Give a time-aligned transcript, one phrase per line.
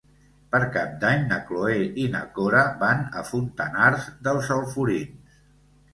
[0.53, 5.41] Per Cap d'Any na Cloè i na Cora van a Fontanars dels Alforins.